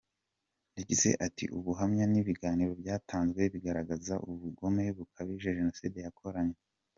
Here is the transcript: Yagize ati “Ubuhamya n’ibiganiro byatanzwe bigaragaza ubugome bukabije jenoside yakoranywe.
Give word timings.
Yagize 0.77 1.09
ati 1.27 1.45
“Ubuhamya 1.57 2.05
n’ibiganiro 2.11 2.71
byatanzwe 2.81 3.41
bigaragaza 3.53 4.13
ubugome 4.29 4.85
bukabije 4.97 5.57
jenoside 5.59 5.99
yakoranywe. 6.07 6.59